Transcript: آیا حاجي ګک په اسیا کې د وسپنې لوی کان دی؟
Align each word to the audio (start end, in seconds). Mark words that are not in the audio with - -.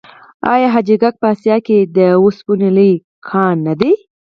آیا 0.53 0.67
حاجي 0.73 0.95
ګک 1.01 1.15
په 1.21 1.27
اسیا 1.33 1.57
کې 1.67 1.77
د 1.97 1.99
وسپنې 2.25 2.69
لوی 2.75 2.93
کان 3.27 3.57
دی؟ 3.79 3.93